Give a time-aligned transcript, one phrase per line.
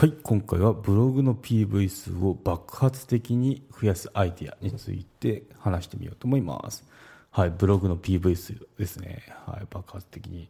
[0.00, 6.86] はい今回はブログの PV 数を爆発的に増やすアイデアについて話してみようと思います。
[7.30, 9.24] はいブログの PV 数ですね。
[9.44, 10.48] はい爆発的に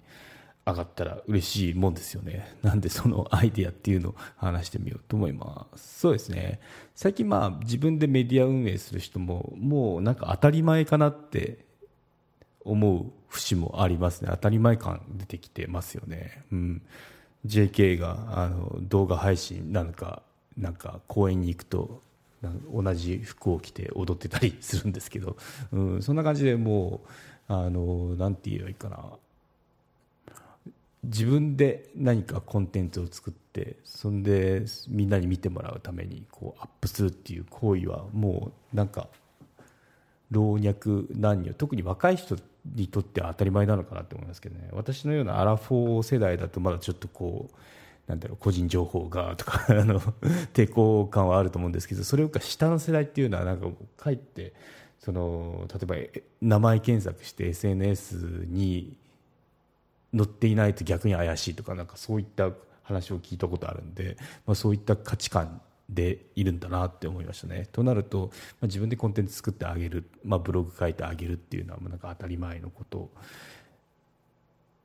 [0.65, 2.59] 上がったら嬉しいもんですよね。
[2.63, 5.99] なんでそのアイデアっていうのを話してみようと思います。
[5.99, 6.61] そうですね。
[6.95, 11.67] 最近まあ自分でメディア運営する人ももうなんか当たり前かなって
[12.61, 14.29] 思う節もありますね。
[14.31, 16.45] 当たり前感出てきてますよね。
[16.53, 16.83] うん。
[17.47, 20.23] JK があの動画配信なのか
[20.57, 22.03] なんか公園に行くと
[22.73, 25.37] 同じ服を着て踊ってたりするんですけど、
[25.73, 27.03] うん、そんな感じでも
[27.49, 29.05] うあのなんて言えばいいかな。
[31.03, 39.09] 自分で何かコンテンツを作ってそんでみんなに見てもらうためにこうアップするっていう行為はもうなんか
[40.31, 44.69] 老若男女特に若い人にとっては当たり前なのかなと思いますけどね。
[44.73, 47.57] 私のようなアラフォー世代だとまだちょっとこう
[48.11, 50.01] なんだろう個人情報がとか あの
[50.53, 54.53] 抵抗感はあると思うんですけどそれよりか下の世代っていうのはなんかかえって
[54.99, 58.97] その例えば名前検索して SNS に
[60.15, 62.51] 載っていないと逆に怪しいとかなんかそういった
[62.83, 65.61] 話を聞いたことあるんで、まあ、そういった価値観
[65.93, 67.69] でいるんだなって思いましたね。
[67.73, 73.11] となると、まあ、自分でコンテンツ作ってあげる、まあ、ブログ書いてあげるっていうのはなんか当たり前のこと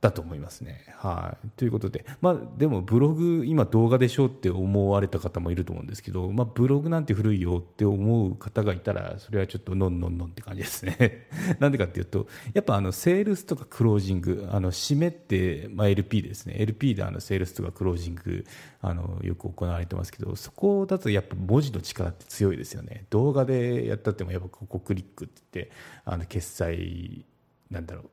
[0.06, 0.84] だと思いますね。
[0.98, 11.28] はい、ということで、まあ、でもブログ今動画でしょって思われた方もいると思うんですけど、まあ、ブログなんて古いよって思う方がいたらそれはちょっとのんのんのんって感じですね。
[11.58, 18.44] なんでかっていうとやっぱあのセールスとかクロージングあの締めって、まあ、LP ですね LP であのセールスとかクロージング
[18.80, 23.06] あのよく行われてますけどそこだとやっぱ文字の力って強いですよね。
[23.10, 25.72] 動画でやったってもやっぱここクリックって言って
[26.04, 27.24] あの決済
[27.70, 28.10] なんだろう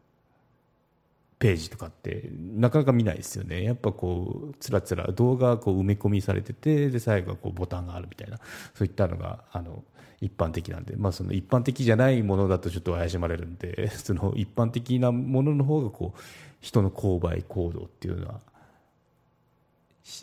[1.44, 3.66] ページとかってなかなか見ないですよね。
[3.66, 8.38] やっぱこうつらつら動画こう埋め込みされててで最後はこうボタンがあるみたいな。
[8.74, 9.84] そういったのがあの
[10.22, 16.22] 一般的なんで、まあ、その一般的じゃないものだとちょっと怪しまれるんで その一般的なものの方がこう
[16.62, 18.40] 人の購買行動っていうのは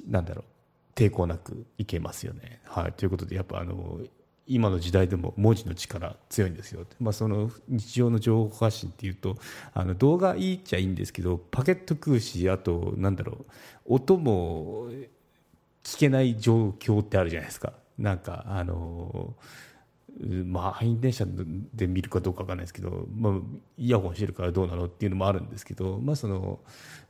[0.09, 0.44] なんだろう。
[0.94, 2.61] 抵抗なくいけますよね。
[2.65, 4.00] はい、ということでやっぱあの
[4.50, 9.37] 今の時代でも文字の力強いんですよ、まあ、その日常の情報発信っていうと
[9.72, 13.47] あの動画いいっちゃいいんですけどパケット食うしあとなんだろ
[13.87, 14.88] う音も
[15.84, 17.72] 聞けない状況ってあるじゃないですか。
[17.97, 19.34] なんかあの
[20.44, 21.25] まあ、満員電車
[21.75, 23.32] で見るかどうかわかんないですけど、まあ、
[23.78, 26.60] イヤホンしてるからどうなのっていうのもあるんですけど、まあ、その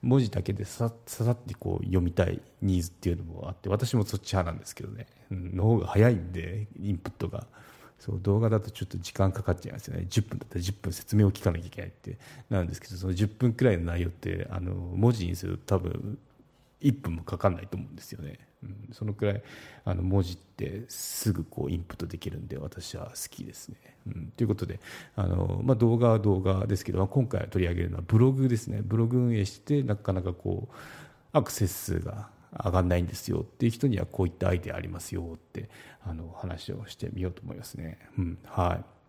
[0.03, 7.47] 文字だけでさささってこう読みたいニーズっていうのもあって私もそっち派なんですけどね、うん、の方が早いんでインプットが。
[7.99, 10.07] そう動画だとちょっと時間かかっちゃいますよね。
[10.09, 12.17] 10分だったら10分説明を聞かなきゃいけないって。
[12.49, 16.19] なんですけどその10分くらいの内容ってあの文字にすると多分
[16.81, 19.43] 1分もかかんないと思うんですよね、うん、そのくらい
[19.85, 23.77] あの文字ってすぐこうインプットできるんで私は好きですね、
[24.07, 24.81] うん、ということで
[25.17, 28.81] あの、まあ、動画は動画ですけど、まあ、今回取り上げるのはブログですね。
[28.83, 30.75] ブログ運営してなかなかこう
[31.33, 32.29] アクセス数が
[32.65, 35.69] 上がんないんですよっていう人にはこういったアイデアありますよって
[36.05, 39.00] あの話をしてみようと思いますね、うん、はい。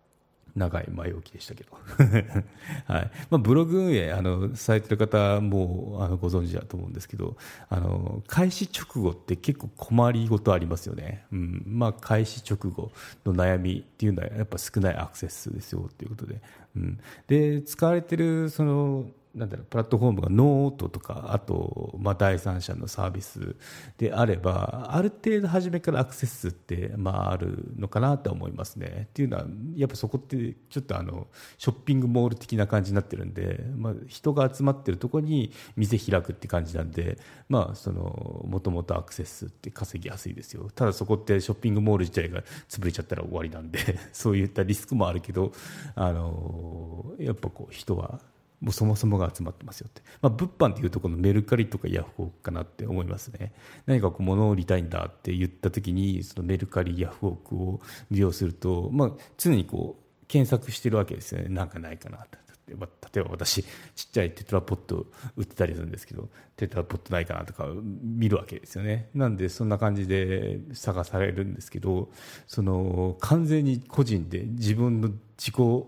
[0.54, 1.72] 長い前置きでしたけど、
[2.86, 3.10] はい。
[3.30, 7.36] まあ、ブログ運営あのされてる方もあのご存知だと思うんですけど
[7.68, 11.62] あの開始直後って結構困りごとありますよね、うん。
[11.66, 12.92] まあ、開始直後
[13.24, 16.40] の悩みっていうのはやっぱ少ないアクセス数ですよということで,、
[16.76, 23.56] うん、で使われてるそのなんだろうプラットフォームがノートとかあと、まあ、第三者のサービス
[23.96, 29.06] であればある程度初めからアクセスって、まあ、あるのかなと思いますね。
[29.10, 37.18] っていうのはやっぱそこってちょっとあのショッピングモール的な感じになってるんで、まあ、人が集まってるところに店開くって感じなんで
[37.48, 45.52] もともとアクセスって稼ぎやすいですよただそこってショッピングモール自体が潰れちゃったら終わりなんで そういったリスクもあるけど
[45.94, 48.20] あのやっぱこう人は
[48.62, 53.52] もうそもそもが集まってますよって、まあ、物販っていうとこのメルカリとかヤフオクかなって思いますね。
[53.86, 57.80] 何かこう物を売りたいんだって言った時にそのメルカリヤフオクを
[58.10, 61.48] 利用すると、まあ、常にこう検索してるわけですよね。
[61.48, 62.42] なんかないかなって。
[62.68, 63.64] 例えば私
[63.94, 65.06] ちっちゃいテトラポット
[65.36, 67.66] 売ってたりするんですけどテトラポットないかなとか
[68.02, 69.10] 見るわけですよね。
[69.14, 72.10] なんでそんな感じで探されるんですけど
[72.46, 75.86] その完全に個人で自分の自己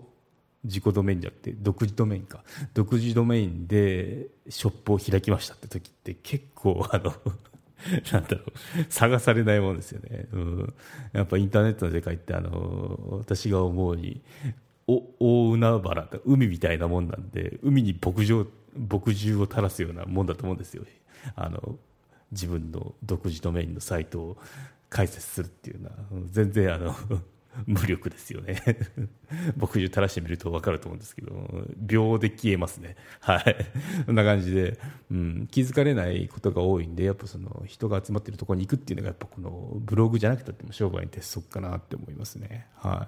[0.65, 2.43] 自己ドメインじゃなくて独自ドメインか。
[2.73, 7.13] 独自ドメインでショップを開きましたって時って結構あの
[8.11, 10.73] なんだろう探されないもんですよね、うん、
[11.13, 14.21] やっぱインターネットの世界ってあの私が思うに
[14.87, 20.83] 大海原海みたいなもんなんで海に牧場牧汁を垂らすようなもんだと思うんですよ。
[21.35, 21.77] あの
[22.31, 24.37] 自分の独自ドメインのサイトを
[24.89, 25.95] 開設するっていうのは
[26.27, 26.95] 全然あの
[27.65, 28.61] 無力ですよね。
[29.57, 32.95] 僕中垂らしてみると分かると思うんですけど秒で消えますね。
[33.21, 33.55] はい。
[34.05, 34.77] そんな感じで、
[35.11, 42.67] うん、気づかれないことが多いんでやっぱその人が集まってるところに行くっていうのがやっぱこのブログじゃなくたっても商売に鉄則かなって思いますね。
[42.75, 43.07] は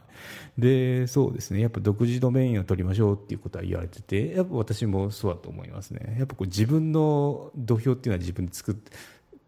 [0.58, 0.62] い。
[0.62, 1.62] でそうですね。
[1.62, 6.16] やっぱ独自ドメインを取りましょうっていうことは言われててやっぱ私もそうだと思いますね。
[6.18, 8.92] やっぱこう自分の土俵っていうのは自分で作って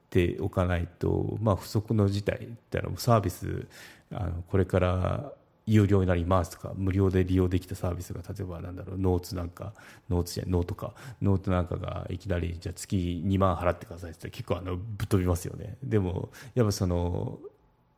[0.09, 3.67] ておかないと、まあ、不測の事態ってのサービス
[4.11, 5.31] あのこれから
[5.69, 9.73] 有料になりますとか無料で利用できたサービスが例えばなんだろうノーツなんか
[10.09, 15.77] ノーツじゃノートかノートなんかがいきなりじゃあ月2万払ってくださいって結構あのぶっ飛びますよね。
[15.83, 17.37] でもやっぱその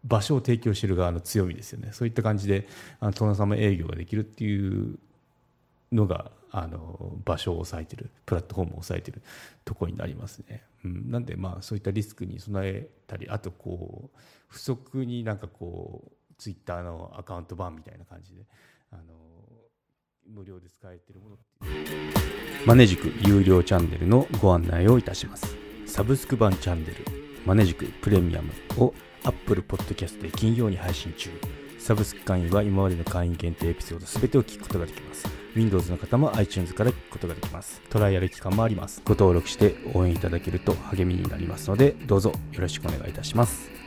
[0.04, 1.90] 場所を提供してる側の強みですよね。
[1.94, 2.68] そういった感じで
[3.00, 5.00] あの殿様営業ができるっていう
[5.94, 9.22] のがあの場所を抑えてるプラットフォームを抑えてる
[9.64, 18.42] とこになりますね、うん、なんでまあそういったリスクに備えたりあとこう不足になんかこうツイッターのアカウント版みたいな感じで
[18.92, 19.04] あの
[20.28, 21.38] 無料で使えてるもの
[22.66, 25.56] マネジク有料チャンネルのご案内をいたします。
[25.88, 26.96] サブスク版チャンネル。
[27.44, 28.94] マネジクプレミアムを
[29.24, 31.32] Apple Podcast で金曜に配信中。
[31.80, 35.41] サブスク会員は今までの会員限定エピソード全てを聞くことができます。
[35.56, 37.82] Windows の方も iTunes から聞くことができます。
[37.90, 39.02] トライアル期間もあります。
[39.06, 43.81] ご登録して応援いただけると励みになりますので、どうぞよろしくお願いいたします。